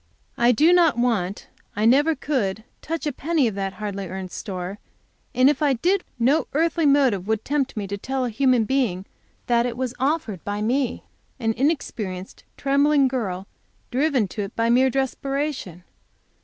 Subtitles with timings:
[0.35, 4.79] I do not want, I never could touch a penny of that hardly earned store;
[5.35, 9.05] and if I did, no earthly motive would tempt me to tell a human being,
[9.45, 11.03] that it was offered by me,
[11.39, 13.45] an inexperienced, trembling girl,
[13.91, 15.83] driven to it by mere desperation!